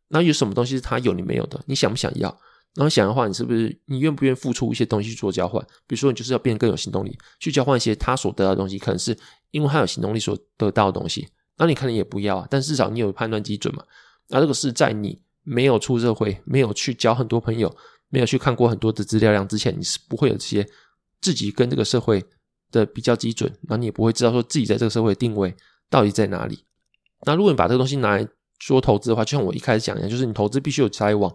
[0.08, 1.60] 那有什么东西是他有你没有的？
[1.66, 2.28] 你想不想要？
[2.74, 5.64] 然后想的话，你是不是你愿不愿意付出一些东西去做交换？
[5.86, 9.16] 比如说，你就是要变得更有行动力，去交换一些他所得到的东西，可能是
[9.52, 11.28] 因为他有行动力所得到的东西。
[11.56, 13.84] 那你可能也不要啊，但至少你有判断基准嘛。
[14.28, 17.72] 那这个是在你没有出社会、没有去交很多朋友、
[18.08, 20.68] 没有去看过很多的资料量之前，你是不会有这些
[21.20, 22.24] 自己跟这个社会
[22.72, 25.54] 的比较基准，然后你也不会知道说自己在这个社会定位
[25.88, 26.64] 到底在哪里。
[27.24, 28.26] 那如果你把这个东西拿来
[28.58, 31.32] 说投资的话，就像我一开始讲一样，就是你投资必须有筛网。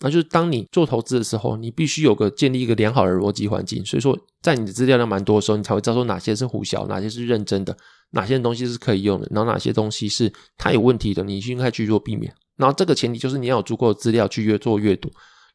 [0.00, 3.84] 那就是当你做投资的时候，你必须有个建立一个良好的逻辑环境。
[3.84, 7.76] 所以说，在你的资料量蛮多的时候，你才会知道说哪些是胡小，哪些是认真的，
[8.10, 12.34] 哪些东西是可以用的，然后哪些东西是它有问题的，你应该去做避免。
[12.56, 15.08] 然后这个前提就是你要有足够的资料去越做阅读，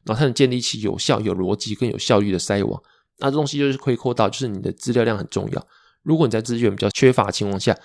[0.06, 2.80] 然后才能建立起有效、有逻辑、更有效率的筛网。
[3.18, 5.66] 那这东西就是可以扩到，就是你的资料量很重要。
[6.02, 7.76] 如果你在资源比较缺乏的情况下，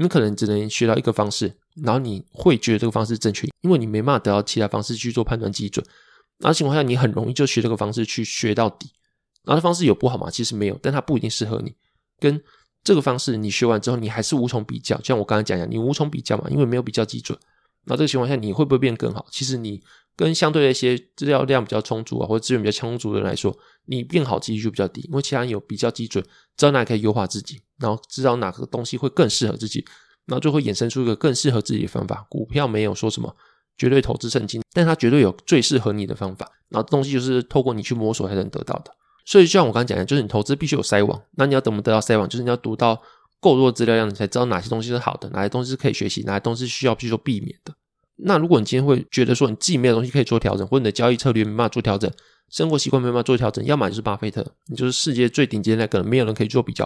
[0.00, 5.84] 你可能只能学到一个方式，然后你会觉得这个方式正确，因为你没办法得到其他方式去做判断基准。
[6.38, 8.92] 那情况下，你很容易就学这个方式去学到底。
[9.44, 10.30] 然后方式有不好嘛？
[10.30, 11.74] 其实没有，但它不一定适合你。
[12.20, 12.40] 跟
[12.84, 14.96] 这个方式你学完之后，你还是无从比较。
[14.98, 17.36] 就像我刚才讲一样，你无从比较嘛，因为没有比较基准。
[17.84, 19.26] 那这个情况下，你会不会变更好？
[19.30, 19.82] 其实你
[20.16, 26.24] 跟相对的一些资料量比较充足啊，或者资源比较充足的人来说，你变好几率就比较低，因为其他人有比较基准，
[26.56, 29.84] 知道哪里可以优化自己，然后知道哪个东西会更适合自己，
[30.26, 32.26] 然后就会衍生出一个更适合自己的方法。
[32.28, 33.34] 股票没有说什么。
[33.80, 36.50] 绝对投资圣经，但它绝对有最适合你的方法。
[36.68, 38.90] 然后东西就是透过你去摸索才能得到的。
[39.24, 41.22] 所以就像我刚刚讲的，就是你投资必须有筛网。
[41.36, 42.28] 那你要怎么得到筛网？
[42.28, 43.00] 就是你要读到
[43.40, 47.74] 够多的资料量，你才知道哪些东西是好的，哪些东西是可以学习，哪些东西需要去做避免的。
[48.16, 52.10] 那如果你今天会觉得说你自己没有东西可以做调整，或者你的交易策略没办法做调整，
[52.48, 56.84] 生活习惯没办法做调整，要么就是巴菲特，你就是世界最顶尖的那个，没有人可以做比较；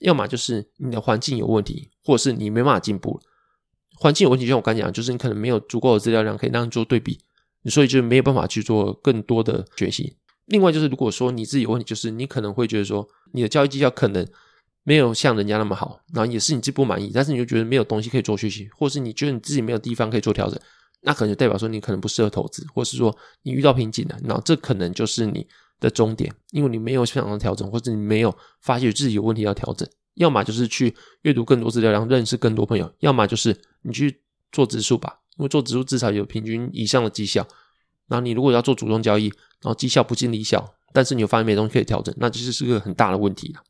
[0.00, 3.20] 要么就是你的环境有问题，或者是你没办法进步。
[3.96, 7.18] 环境有问题，就像我刚讲，就是你可能没有足够的资料量可以让你做对比，
[7.66, 10.16] 所以就没有办法去做更多的学习。
[10.46, 14.26] 另外就是，如果说你自己有问题，就是你可能会觉得说你的交易绩效可能
[14.82, 20.58] 没有像人家那么好，然后也是你自己不满意，但是你就觉得没有东西可以做学习，或是你觉得你自己没有地方可以做调整，
[21.02, 25.46] 那可能就代表说你可能不适合投资，或是说你遇到瓶颈了，然后这可能就是你
[25.78, 29.88] 的终点，因为你没有想要调整，或者你没有发现自己有问题要调整。
[30.14, 34.20] 要么就是去阅读更多资料，然后认识更多朋友；要么就是你去
[34.52, 37.46] 做指数吧，因为做指数至少有平均以上的绩效。
[38.08, 39.26] 然后你如果要做主动交易，
[39.62, 40.62] 然后绩效不尽理想，
[40.92, 43.62] 但是你有发现没东西可以调整，那其实是个很大的问题了。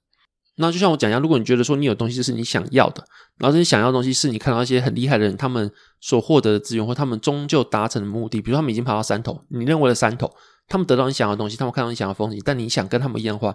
[0.61, 3.05] 那就像我讲一样，如果你觉得说你有东西是你想要的，
[3.39, 5.71] 然后你想要的东西是你看到一些很厉害的人他们
[6.01, 10.31] 所获得的资源，或他们终究达成的目的，比如他们已经爬到山头，你认为的山头，
[10.69, 13.55] 他们得到你想要的东西，他们看到你想要的风景，但你想跟他们一样的话。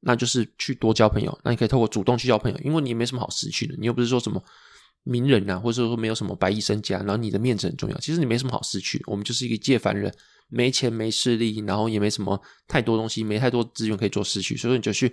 [0.00, 4.40] 那就是去多交朋友，那你可以透过主动去交朋友，因为你也没什么好失去的，你又不是说什么
[5.04, 9.02] 名人啊，或者说没有什么白衣身家，然后你的面子很重要，其实你没什么好失去。
[9.06, 10.12] 我们就是一个借凡人，
[10.48, 12.38] 没钱没势力，然后也没什么
[12.68, 15.12] 太多东西，没太多资源可以做失去，所以你就去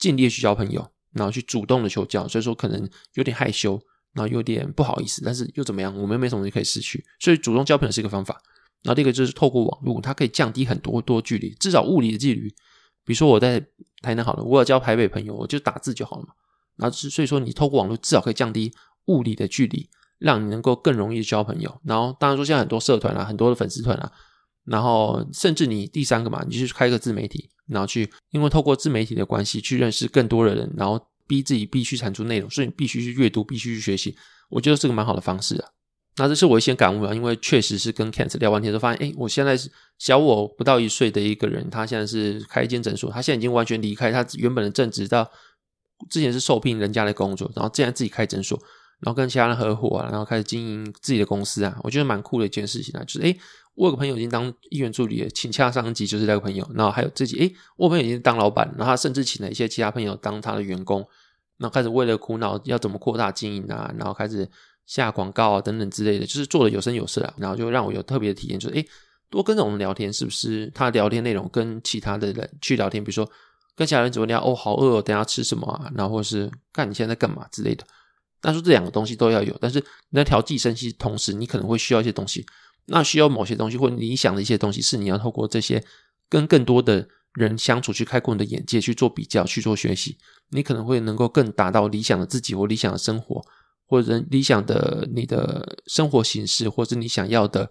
[0.00, 2.26] 尽力去交朋友，然后去主动的求教。
[2.26, 3.80] 所以说可能有点害羞，
[4.14, 5.96] 然后有点不好意思，但是又怎么样？
[5.96, 8.42] 我们没什么东西可以失去，所以主动交朋友是一个方法。
[8.82, 12.48] 然后第二个就是透过网络，它可以降低很多多距离，至少物理的距离。
[13.04, 13.60] 比如说我在
[14.00, 16.32] 台南好了，我要交台北朋友，我就打字就好了嘛。
[16.76, 18.72] 然后所以说你透过网络至少可以降低
[19.06, 21.78] 物理的距离，让你能够更容易交朋友。
[21.84, 24.10] 然后当然说现在很多社团啊，很多的粉丝团啊，
[24.64, 34.16] 然后甚至你第三个嘛，你去开个自媒体，然后去因为透过自媒体的关系去认识更多的人，然后逼自己必须产出内容，所以你必须去阅读，必须去学习。
[34.48, 35.68] 我觉得是个蛮好的方式啊。
[36.16, 45.30] 那这是我一些感悟啊，因为确实是跟 k a n t 聊完天之后发现，哎，我现在是小我不到一岁的一个人，他现在是开一间诊所，他现在已经完全离开他原本的正职，到
[46.10, 48.60] 之前是受聘人家的工作，然后现在自己开诊所，
[49.00, 53.36] 然后跟其他人合伙啊，然后开始经营自己的公司啊，我觉得蛮酷的一件事情啊，就是哎，
[53.74, 61.00] 我有个朋友已经当议员助理了，请洽上级就是那个朋友，然后还有自己，哎，我朋友已经当老板，然后他甚至请了一些其他朋友当他的员工，
[61.58, 64.48] 然后开始为了苦恼要怎么扩大经营啊，然后开始。
[64.86, 68.84] 下广告啊，等等之类的，就是做的有声有色啊，然后就让我有特别的体验，就是诶，
[69.30, 73.30] 多跟着我们聊天，是不是他聊天内容跟其他的人去聊天，比如说
[73.76, 75.88] 跟其他人怎么聊，哦，好饿，哦，等下吃什么啊？
[75.94, 77.84] 然后或是看你现在在干嘛之类的。
[78.40, 82.44] 但是这两个东西都要有，但是你在调剂声息同时，你可能会需要一些东西，
[82.86, 85.84] 那需要某些东西或理想的一些东西，是你要透过这些
[86.28, 90.16] 跟更多的人相处，去开阔你的眼界，去做比较，去做学习，
[90.50, 93.44] 你可能会能够更达到理想的自己或理想的生活。
[93.86, 97.68] 或者理想的你的生活形式，或者你想要的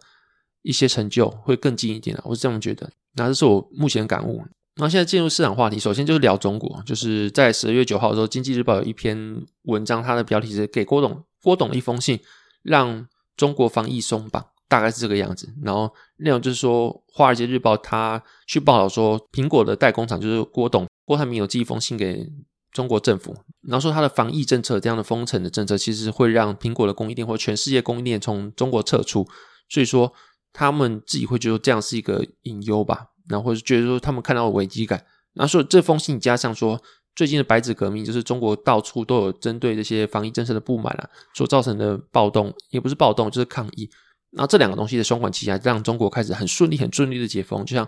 [0.63, 2.23] 一些成就，会更近一点啊！
[2.25, 2.91] 我是这么觉得。
[3.13, 4.43] 那这是我目前感悟。
[4.79, 6.81] 那现在进入市场话题，首先就是聊中国。
[6.85, 12.19] 就是在十二月九号的时候，《经济日报》有一篇文章，它的标题是“给郭董郭董一封信，
[12.63, 15.53] 让中国防疫松绑”，大概是这个样子。
[15.61, 22.27] 然后内容就是说，《华尔街日报》它去报道说，苹果的代工厂就是郭董郭台铭有寄一封信给。
[22.71, 29.27] 中国政府，然后说它的防疫政策这样的封城的政策，其实会让苹果的供应链或全世界供应链从中国撤出，
[29.67, 30.13] 所以说
[30.53, 35.01] 他们自己会觉得这样是一个隐忧吧，然后或者觉得说他们看到了危机感，
[35.33, 36.81] 然后所以这封信加上说
[37.15, 43.89] 最近的白纸革命，就是中国到处都有针对这些防疫政策的不满啊，所造成的暴动，也不是暴动，就是抗议。
[44.31, 47.65] 然后这两个东西的双管齐下，让中国开始很顺利、很顺利的解封。
[47.65, 47.87] 就像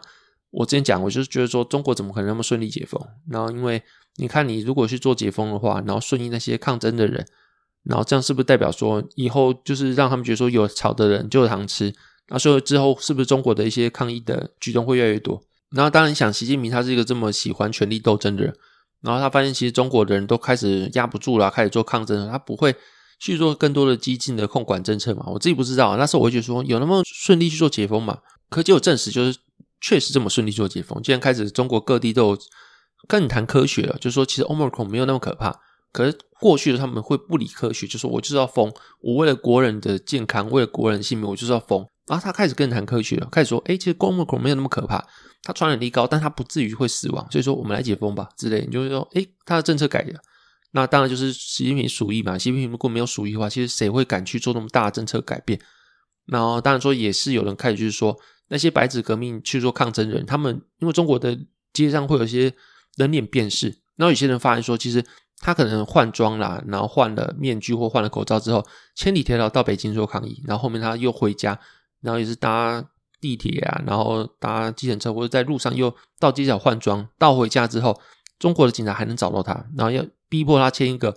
[0.50, 3.00] 我之前讲，我就是觉得说，中国怎么可能那么顺利解封？
[3.30, 3.82] 然后因为
[4.18, 7.26] 你看，你如果去做解封的话，然后顺应那些抗争的人，
[7.84, 11.94] 然后这样是不是代表说，以后就是让他们觉得说，有吵的人就有糖吃？
[12.32, 15.44] 那所以之后是不是中国的一些抗议的举动会越来越多？
[15.72, 18.54] 然后当然想，习近平他是一个这么喜欢权力斗争的人。
[19.02, 22.28] 然后他发现，其实中国的人都开始压不住了，开始做抗争了。
[22.32, 22.76] 他不会
[23.20, 25.26] 去做更多的激进的控管政策嘛？
[25.28, 25.98] 我自己不知道。
[25.98, 28.20] 那时候我会觉得说，有那么顺利去做解封嘛？
[28.50, 29.40] 可结果证实，就是
[29.82, 31.02] 确实这么顺利做解封。
[31.02, 32.38] 既然开始中国各地都有
[33.08, 35.60] 更谈科学了，就是说其实 Omicron 没有那么可怕。
[35.92, 41.86] 可是过去的他们会不理科学，就说我就是要封，我为了国人的健康，为了国人性命，我就是要封。
[42.08, 45.08] 然后他开始更谈科学了，开始说，哎，其实 Omicron 没有那么可怕。
[45.44, 48.64] 它传染力高，但它不至于会死亡，所以说我们来解封吧之类。
[48.64, 50.20] 你就是说，诶，他的政策改了，
[50.72, 52.38] 那当然就是习近平鼠疫嘛。
[52.38, 55.60] 习近平如果没有鼠疫的话，其实谁会敢去做那么大的政策改变？
[56.28, 58.16] 然后当然说也是有人开始就是说，
[58.50, 61.36] 那些白纸革命去做抗争人，他们因为中国的
[61.74, 62.54] 街上会有一些
[62.98, 65.04] 人脸辨识，然后有些人发现说，其实
[65.40, 71.60] 他可能换装啦，然后换了面具或换了口罩之后，千里迢迢到北京做抗议，然后后面他又回家，
[72.02, 72.86] 然后也是搭。
[73.22, 78.02] 地铁啊，然后搭计程车或者在路上又到街角换装，到回家之后，
[78.40, 81.16] 中国的警察还能找到他，然后要逼迫他签一个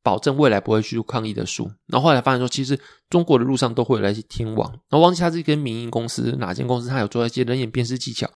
[0.00, 1.68] 保证未来不会去抗议的书。
[1.88, 2.78] 然后后来发现说，其实
[3.10, 8.30] 中国的路上都会有那些天网，然后忘记他是一间民营公司，哪间公司他有做一些人眼辨识技巧，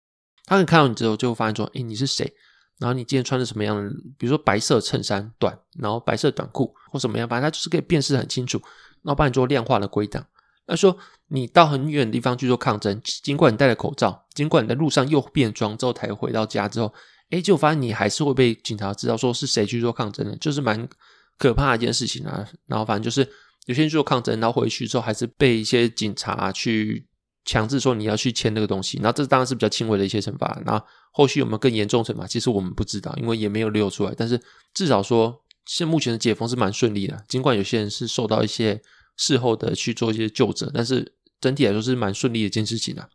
[0.47, 2.33] 他可以看到你之后就发现说，哎，你是谁？
[2.79, 3.91] 然后你今天穿的什么样的？
[4.17, 8.59] 比如说白色衬衫短，然后白色短裤或什么样，反正他就是可以辨识很清楚，
[9.03, 10.27] 然后帮你做量化的归档。
[10.69, 16.95] 他说：“你到很远的地方去做抗争，尽管你戴了口罩，尽管你在路上又变装之后才回到家之后，
[17.31, 20.89] 哎，结果发现你还是会被警察知道说是谁去做抗争的，就是蛮
[21.37, 22.47] 可怕的一件事情啊。
[22.67, 23.29] 然后反正就是
[23.67, 27.05] 有些人做抗争，然后回去之后还是被一些警察去
[27.45, 28.99] 强制说你要去签那个东西。
[28.99, 30.63] 然后这当然是比较轻微的一些惩罚。
[30.65, 32.25] 那后续有没有更严重惩罚？
[32.25, 34.15] 其实我们不知道，因为也没有流出来。
[34.17, 34.41] 但是
[34.73, 38.81] 至少说，现目前的解封是蛮顺利的，尽管有些人是受到一些。”
[39.17, 43.09] 事后的去做一些救治，但是整体来说是蛮顺利的一件事情啊。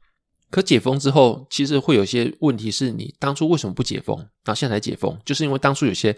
[0.50, 6.14] 可解封之后，其实会有些问题，是你当初为什么不解封，然后现在才解封，就是因为当初有些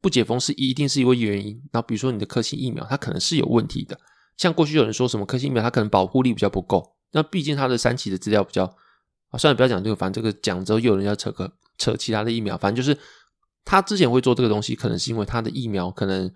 [0.00, 1.62] 不解封是一定是因为原因。
[1.72, 3.96] 那比如说你的科兴疫苗，它可能是有问题的。
[4.36, 8.64] 像过去有人说什么科兴疫苗它可能保护力比较不够，那毕竟它的三期的资料比较
[9.30, 12.98] 啊，算了，不要讲这个，反正这个讲之后又有人要扯个扯其他的疫苗，反正就是
[13.64, 16.28] 他之前会做这个东西，可能是因为他的疫苗可能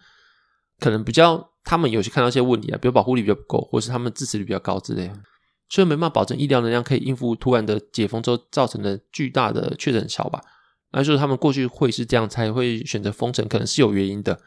[0.78, 1.49] 可能比较。
[1.64, 5.10] 他们有去看到一些问题啊，比如保护力比较不够，或是他们支持率比较高之类，
[5.68, 10.40] 所以没办法保证医疗能量可以应付突然的解封之后造成的巨大的确诊潮吧。
[10.92, 14.40] 那就是他们过去会是这样才会选择封城，可能是有原因的。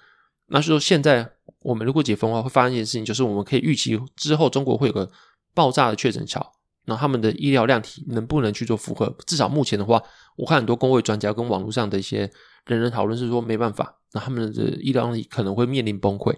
[0.48, 5.10] 那是说现在我们如果解封的话，会发生一件事情，就是我们可以预期之后中国会有个
[5.54, 6.52] 爆炸的确诊潮，
[6.86, 9.16] 那他们的医疗量体能不能去做负荷？
[9.26, 10.02] 至少目前的话，
[10.36, 12.30] 我看很多工位专家跟网络上的一些
[12.66, 16.36] 人人讨论是说没办法，那他们的医疗力可能会面临崩溃。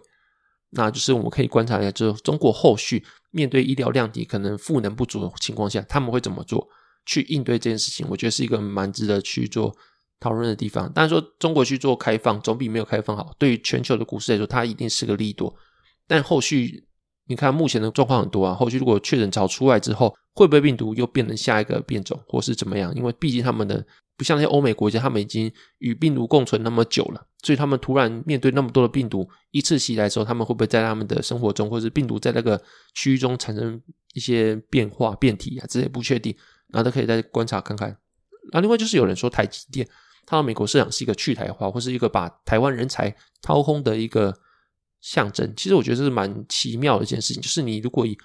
[0.75, 6.67] 那就是我们可以观察一下，就是中国后续面对医疗量体可能赋能不足的情况下，他们会怎么做
[7.05, 8.05] 去应对这件事情？
[8.09, 9.75] 我觉得是一个蛮值得去做
[10.19, 10.91] 讨论的地方。
[10.93, 13.33] 但是说中国去做开放，总比没有开放好。
[13.39, 15.55] 对于全球的股市来说，它一定是个利多。
[16.07, 16.85] 但后续
[17.27, 22.93] 你看目前的状况很多啊，后续如果确诊潮出来之后，会不会病毒又变成下一个变种，或是怎么样？
[22.95, 23.85] 因为毕竟他们的。
[24.17, 32.61] 不像那些欧美国家，他们已经与病毒共存那么久了，所以他们突然面对那么多的病毒一次袭来的时候，他们会不会在他们的生活中，或者病毒在那个
[32.93, 33.81] 区域中产生
[34.13, 35.67] 一些变化、变体啊？
[35.69, 36.33] 这些不确定，
[36.69, 37.89] 然后都可以再观察看看。
[38.51, 39.85] 然后另外就是有人说台积电，
[40.25, 44.33] 它到美国市场是一个去台化，或是一个把台湾人才掏空的一个
[45.01, 45.53] 象征。
[45.57, 48.17] 其实我觉得这是蛮奇妙的一件事情，就是你如果以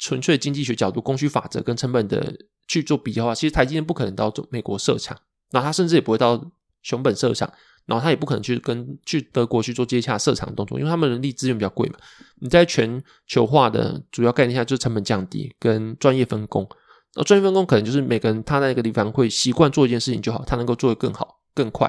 [0.00, 2.34] 纯粹经济学角度、供需法则跟成本的。
[2.66, 5.16] 去做比较的话，其实台积电不可能到美国设厂，
[5.50, 6.44] 然后他甚至也不会到
[6.82, 7.52] 熊本设厂，
[7.84, 11.96] 然后他也不可能去跟去德国去做接洽设厂动作，因为他们人力资源比较贵嘛。
[12.40, 16.68] 你在全球化的主要概念下，就是成本降低跟专业分工。
[17.14, 21.86] 那专业分工可能就是每个人他在那个地方会习惯做一件事情就好，他能够做得更好、更快，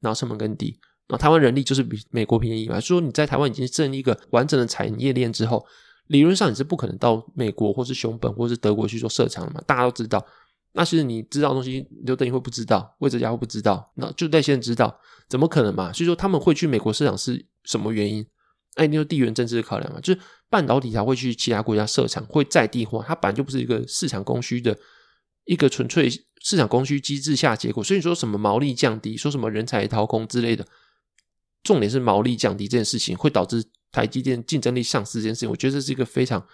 [0.00, 0.78] 然后成本更低。
[1.08, 2.80] 然后台湾人力就是比美国便宜嘛。
[2.80, 5.64] 说你在台湾已经建立一个完整的产业链之后。
[6.08, 9.60] 理论上你是不可能到美国或是熊本或是德国去做设厂的嘛？
[9.66, 10.24] 大家都知道，
[10.72, 15.92] 那其实你知道的东西，刘德英会不知道，魏哲家会不知道，那就在先知道，怎么可能嘛？
[15.92, 18.26] 所以说他们会去美国设厂是什么原因？
[18.74, 24.76] 哎，你说地缘政治的考量嘛，就是半导体才会去其他国家设厂，会在地化，它本来就不是一个市场供需的
[25.46, 26.10] 一个纯粹
[26.42, 27.82] 市场供需机制下结果。
[27.82, 30.66] 所以说什么毛利降低，说什么人才掏空之类的，
[31.62, 33.64] 重点是毛利降低这件事情会导致
[33.96, 35.48] 台积电竞争力丧失这件事情。
[35.48, 36.46] 我觉得这是一个非常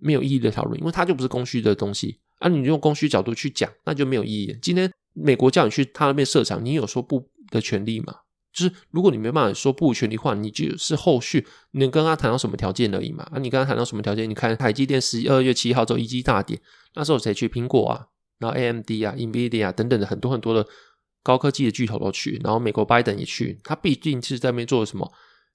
[0.00, 2.48] 没有意义的讨论，因为它就不是供需的东西啊。
[2.48, 4.58] 你用供需角度去讲，那就没有意义。
[4.60, 8.16] 今天美国叫你去他那边设厂，你有说不的权利吗？
[8.52, 13.24] 就是如果你没办法说不权利话，你就是后续你能跟他谈到什么条件而已嘛？
[13.32, 14.28] 啊，你跟他谈到什么条件？
[14.28, 16.60] 你看台积电十二月七号之后一击大跌，
[16.94, 17.48] 那时候谁去？
[17.48, 20.66] 苹果啊，然后 AMD 啊、NVIDIA 等等的很多很多的
[21.22, 25.10] 高科技的巨头都去，然后美国拜登也去，他毕竟是在那边做了什么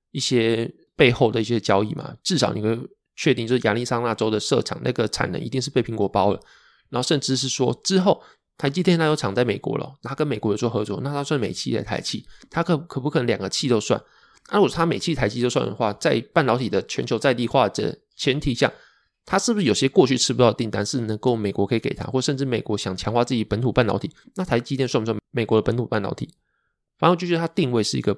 [0.09, 2.13] 一些背后的一些交易嘛？
[2.21, 2.79] 至少你可以
[3.15, 6.39] 确定，就是亚利桑那州的设厂那个产能一定是被苹果包了，
[6.89, 8.21] 然后甚至是说之后。
[8.59, 12.25] 台积电它有厂在美国了，它跟美国有做合作，那它算美企还是台企？
[12.49, 14.01] 它可可不可能两个企都算？
[14.49, 18.73] 那如果它美企、台积都算的话，在半导体的全球在地化的前提下，
[19.27, 24.09] 它是不是有些过去吃不到订单是能够美国可以给它，或甚至美国想强化自己本土半导体？
[24.33, 26.27] 那台积电算不算美国的本土半导体？
[26.97, 28.17] 反正就觉得它定位是一个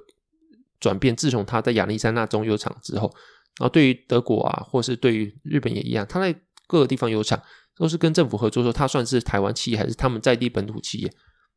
[0.80, 1.16] 转变。
[1.16, 3.14] 自从他在亚利桑那中有厂之后，
[3.60, 6.34] 然后对于德国啊，或是对于日本也一样，他在
[6.68, 7.42] 各个地方有厂。
[7.78, 11.10] 都是跟政府合作，说他算是台湾企业还是他们在地本土企业？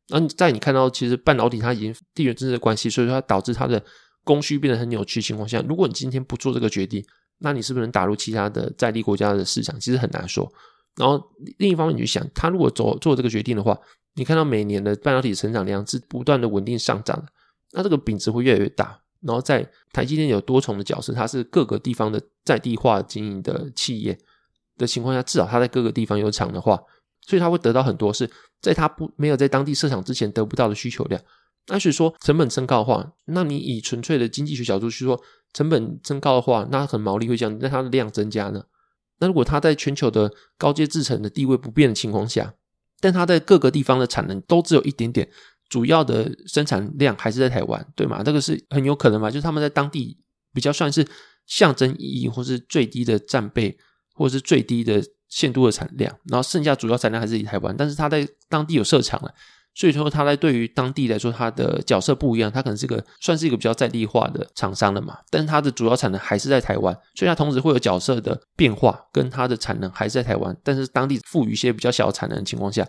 [0.07, 3.83] 那在你看到其实半导体它已经地缘政治的关系，所以说它导致它的
[4.23, 7.03] 供需变得很扭曲情况下，如果你今天不做这个决定，
[7.39, 9.77] 那你是不是能打入其他的在地国家的市场？
[9.77, 10.49] 其实很难说。
[10.95, 11.21] 然后
[11.57, 13.77] 另一方面，你就想，他如果做做这个决定的话，
[14.15, 17.25] 你看到每年的半导体成长量是不断的稳定上涨的，
[17.73, 18.97] 那这个饼值会越来越大。
[19.25, 24.17] 然后在台积电有多重的角色，它是各个地方的在地化经营的企业。
[24.75, 26.81] 的情况下，至少它在各个地方有厂的话，
[27.21, 28.27] 所以它会得到很多是
[28.59, 31.21] 在它不没有在当地设厂之前得不到的需求量。
[31.67, 35.21] 那所以说成本升高的话，那你以纯粹的经济学角度去说，
[35.53, 38.63] 成本升高的话，那很毛利会降，那它的量增加呢？
[39.19, 42.55] 那如果它在全球的高阶制程的地位不变的情况下，
[42.99, 45.29] 但它在各个地方的产能都只有一点点，
[45.73, 48.21] 主要的生产量还是在台湾，对吗？
[48.23, 49.31] 这个是很有可能嘛？
[49.31, 50.17] 就是他们在当地
[50.53, 51.05] 比较算是
[51.47, 53.77] 象征意义或是最低的战备。
[54.15, 59.33] 或是最低的限度的产量，然后剩下主要产量还是以台湾，但是它在当地有设厂了，
[59.73, 72.87] 所以说它在对于当地来说，它的角色不一样，它可能是个算是一个比较在地化的厂商了嘛，但是它的主要产能还是在台湾，所以它同时会有角色的变化，跟它的产能还是在台湾，但是当地赋予一些比较小产能的情况下，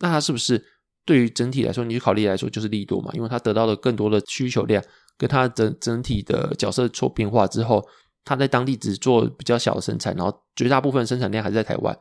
[0.00, 0.60] 那它是不是
[1.06, 3.10] 对于整体来说，你去考虑来说就是利多嘛？
[3.14, 4.84] 因为它得到了更多的需求量，
[5.16, 7.82] 跟它整整体的角色做变化之后。
[8.28, 11.96] 它在当地只做比较小的生产，然后绝大部分生产量还是在台湾。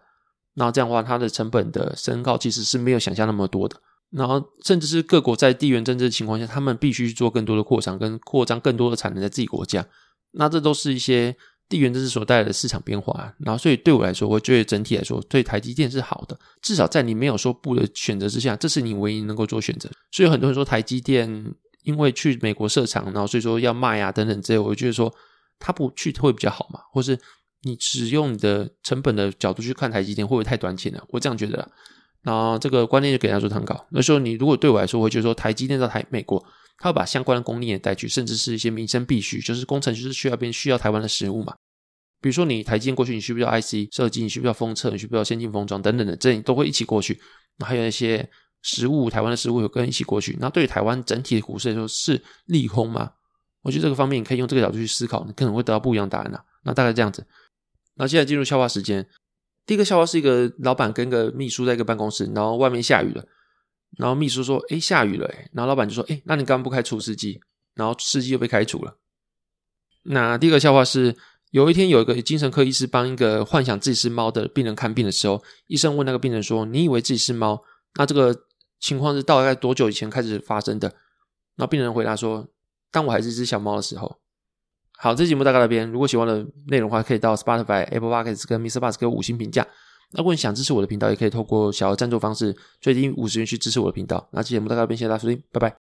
[0.55, 3.79] 那这样的话，它的成本的升高其实是没有想象那么多的。
[4.09, 9.85] 然后，甚至是各国在地缘政治的情况下，他们必须做更多的扩张，跟扩张更多的产能在自己国家。
[10.31, 11.37] 那这都是一些
[11.69, 13.33] 地缘政治所带来的市场变化。
[13.39, 16.37] 然后，所以对我来说，我觉得整体来说，对台积电是好的。
[16.61, 19.89] 至少在你没有说不的选择之下，这是你唯一能够做选择。
[20.11, 25.13] 所以很多人说台积电因为去美国设厂，然后所以说要卖啊等等这些，我就觉得说。
[25.57, 26.81] 他不去会比较好嘛？
[26.91, 27.17] 或是
[27.61, 31.01] 你只用你的成本的角度去看台积电，会不会太短浅了？
[31.07, 31.71] 我这样觉得。
[32.23, 33.87] 那这个观念就给他做参考。
[33.91, 36.45] 那时候你如果对我来说，我觉得说台积电到台美国，
[36.77, 41.55] 他会把相关的供应链带去，甚至是一些民生必须，就是工程师需要边需要台湾的食物嘛。
[42.21, 44.23] 比如说你台积电过去，你需不需要 IC 设计？
[44.23, 44.89] 你需不需要封测？
[44.89, 47.19] 你需不需要先进封装等等的，这都会一起过去。
[47.57, 48.27] 那还有一些
[48.63, 50.35] 食物，台湾的食物有跟一起过去。
[50.39, 53.11] 那对于台湾整体的股市来说，是利空吗？
[53.61, 56.43] 我觉得这个方面你可以用这个角度去思考，你可能会得到不一样答案啊。
[56.63, 57.25] 那大概这样子。
[57.95, 59.07] 那现在进入笑话时间。
[59.65, 63.25] 第一个笑话是一个老板跟个秘书在一个办公室，然后外面下雨了，
[63.97, 67.41] 然后秘书说：“哎，下雨了。”哎，然后老板就说：“哎，那你刚刚不开除湿机？”
[67.75, 68.97] 然后司机又被开除了。
[70.03, 71.15] 那第二个笑话是，
[71.51, 77.61] 有一天有一个精神科医师帮一个幻想自己是猫的病人看病的时候，医生问那个病人说：“你以为自己是猫？
[77.95, 78.35] 那这个
[78.79, 80.87] 情况是大概多久以前开始发生的？”
[81.55, 82.47] 然后病人回答说。
[82.91, 84.19] 当我还是一只小猫的时候，
[84.97, 85.85] 好，这节目大概到这边。
[85.91, 88.79] 如果喜欢的内容的话，可以到 Spotify、Apple Podcasts 跟 Mr.
[88.79, 89.67] Bus 给五星评价。
[90.15, 94.27] 那如果你想支持我的频道，也可以透过小额赞助方式，最低五十元去支持我的频道。
[94.31, 95.84] 那这节目大概到这边，谢谢大家收听，拜拜。